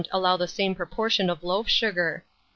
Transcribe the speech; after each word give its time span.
allow 0.11 0.35
the 0.35 0.47
same 0.47 0.73
proportion 0.73 1.29
of 1.29 1.43
loaf 1.43 1.69
sugar. 1.69 2.23